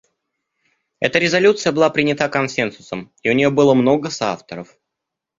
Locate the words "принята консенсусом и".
1.91-3.29